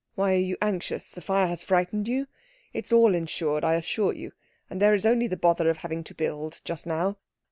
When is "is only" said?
4.95-5.27